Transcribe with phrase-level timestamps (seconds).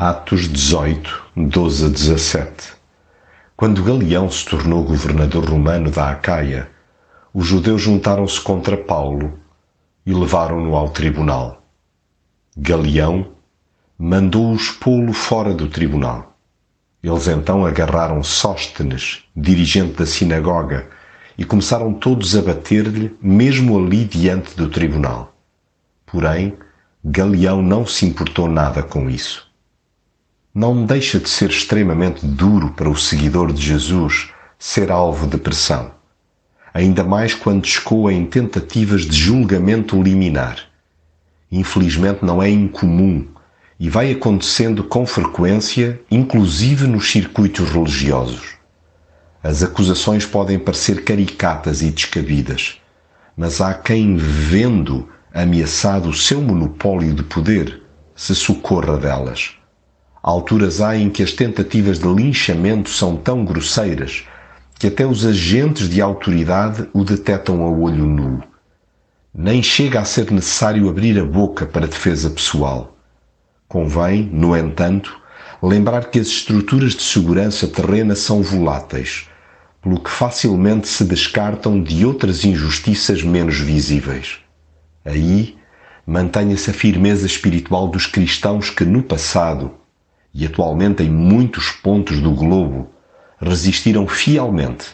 [0.00, 2.72] Atos 18, 12 a 17
[3.56, 6.70] Quando Galeão se tornou governador romano da Acaia,
[7.34, 9.40] os judeus juntaram-se contra Paulo
[10.06, 11.64] e levaram-no ao tribunal.
[12.56, 13.32] Galeão
[13.98, 16.38] mandou-os pô-lo fora do tribunal.
[17.02, 20.88] Eles então agarraram Sóstenes, dirigente da sinagoga,
[21.36, 25.34] e começaram todos a bater-lhe, mesmo ali diante do tribunal.
[26.06, 26.56] Porém,
[27.04, 29.47] Galeão não se importou nada com isso.
[30.54, 35.92] Não deixa de ser extremamente duro para o seguidor de Jesus ser alvo de pressão,
[36.72, 40.58] ainda mais quando escoa em tentativas de julgamento liminar.
[41.52, 43.28] Infelizmente não é incomum
[43.78, 48.56] e vai acontecendo com frequência, inclusive nos circuitos religiosos.
[49.42, 52.80] As acusações podem parecer caricatas e descabidas,
[53.36, 57.82] mas há quem, vendo ameaçado o seu monopólio de poder,
[58.16, 59.58] se socorra delas.
[60.22, 64.24] Alturas há em que as tentativas de linchamento são tão grosseiras
[64.78, 68.42] que até os agentes de autoridade o detectam a olho nu.
[69.34, 72.96] Nem chega a ser necessário abrir a boca para defesa pessoal.
[73.68, 75.16] Convém, no entanto,
[75.62, 79.28] lembrar que as estruturas de segurança terrena são voláteis
[79.82, 84.38] pelo que facilmente se descartam de outras injustiças menos visíveis.
[85.04, 85.56] Aí
[86.06, 89.72] mantenha-se a firmeza espiritual dos cristãos que no passado
[90.38, 92.88] e atualmente em muitos pontos do globo
[93.40, 94.86] resistiram fielmente,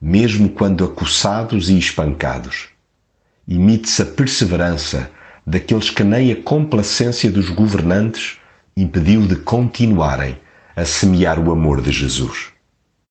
[0.00, 2.68] mesmo quando acossados e espancados.
[3.46, 5.10] Imite-se a perseverança
[5.46, 8.38] daqueles que nem a complacência dos governantes
[8.74, 10.38] impediu de continuarem
[10.74, 12.48] a semear o amor de Jesus.